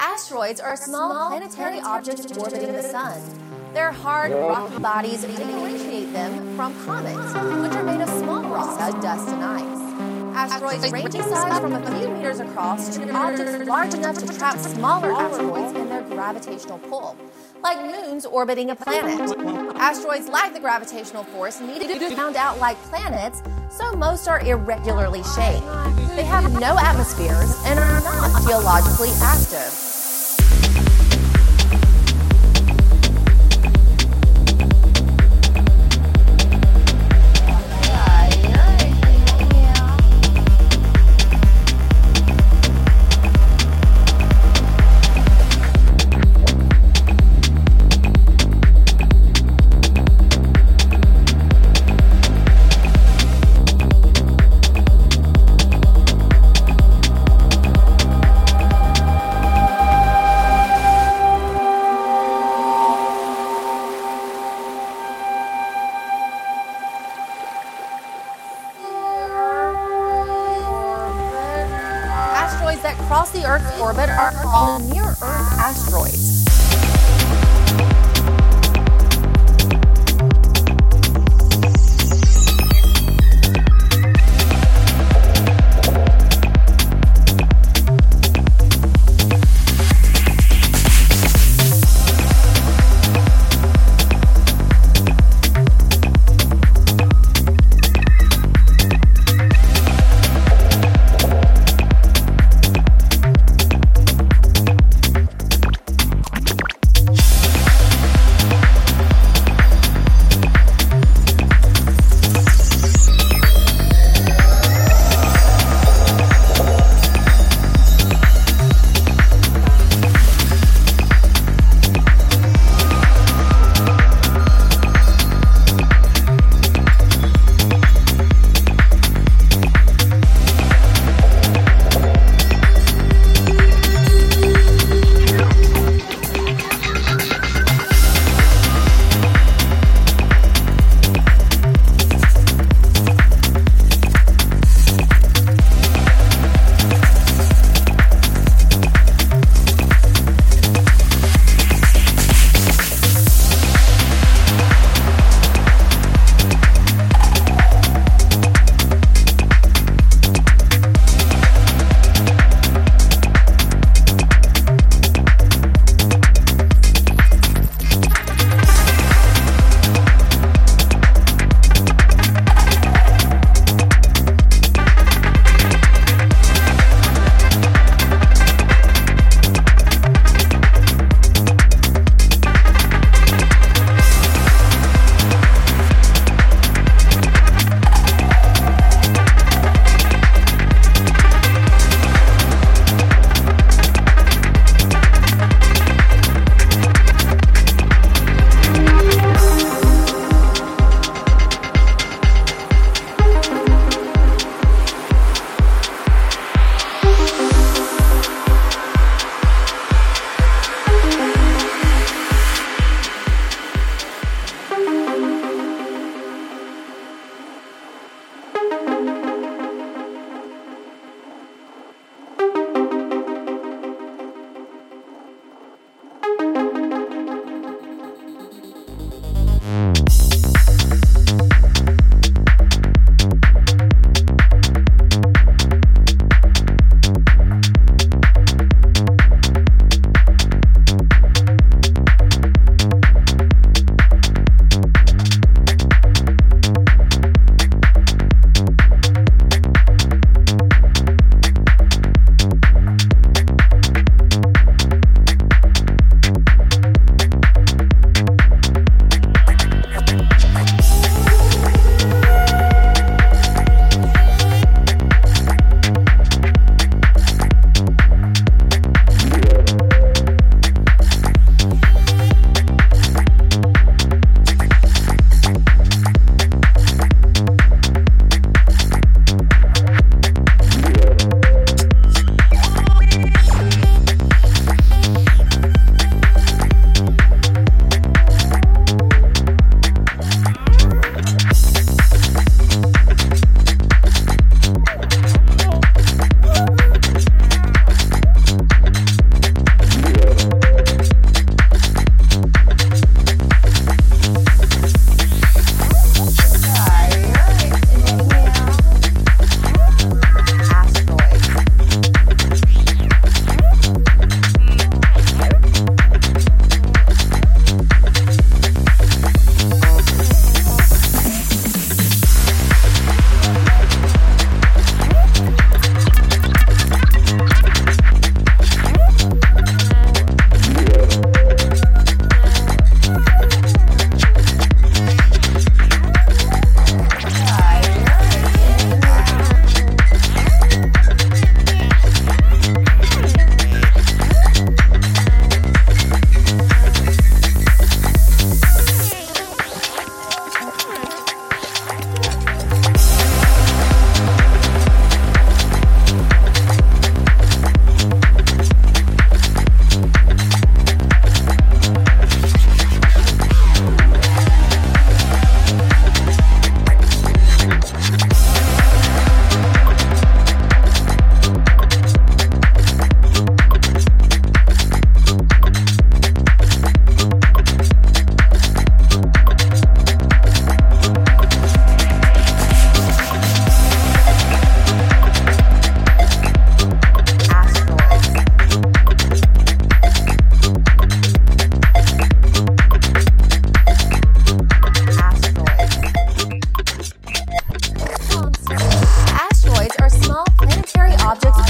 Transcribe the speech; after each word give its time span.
Asteroids 0.00 0.60
are 0.60 0.76
small 0.76 1.28
planetary 1.28 1.80
objects 1.80 2.24
orbiting 2.38 2.72
the 2.72 2.82
sun. 2.82 3.20
Their 3.74 3.90
hard, 3.90 4.30
rocky 4.30 4.78
bodies 4.78 5.22
differentiate 5.22 6.12
them 6.12 6.56
from 6.56 6.72
comets, 6.84 7.34
which 7.34 7.72
are 7.72 7.82
made 7.82 8.00
of 8.00 8.08
small 8.08 8.42
rocks, 8.44 8.78
dust, 9.02 9.28
and 9.28 9.42
ice. 9.42 9.88
Asteroids 10.36 10.92
range 10.92 11.16
in 11.16 11.22
size 11.24 11.58
from 11.58 11.72
a 11.72 11.98
few 11.98 12.08
meters 12.10 12.38
across 12.38 12.96
to 12.96 13.10
objects 13.12 13.66
large 13.66 13.92
enough 13.94 14.16
to 14.18 14.38
trap 14.38 14.56
smaller 14.58 15.10
asteroids 15.10 15.67
gravitational 16.18 16.78
pull, 16.90 17.16
like 17.62 17.78
moons 17.86 18.26
orbiting 18.26 18.70
a 18.70 18.74
planet. 18.74 19.20
Asteroids 19.76 20.28
lack 20.28 20.52
the 20.52 20.58
gravitational 20.58 21.22
force 21.22 21.60
needed 21.60 21.88
to 21.94 22.08
be 22.08 22.12
found 22.12 22.34
out 22.34 22.58
like 22.58 22.76
planets, 22.90 23.40
so 23.70 23.92
most 23.92 24.26
are 24.26 24.40
irregularly 24.40 25.22
shaped. 25.22 25.64
They 26.16 26.24
have 26.24 26.58
no 26.58 26.76
atmospheres 26.76 27.54
and 27.66 27.78
are 27.78 28.00
not 28.00 28.42
geologically 28.42 29.10
active. 29.22 29.97
Asteroids 73.08 73.08
that 73.08 73.14
cross 73.14 73.30
the 73.30 73.46
Earth's 73.46 73.80
orbit 73.80 74.10
are 74.10 74.32
called 74.42 74.82
near 74.84 75.04
Earth 75.04 75.22
asteroids. 75.22 76.37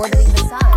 coordinating 0.00 0.32
the 0.32 0.48
sun. 0.48 0.69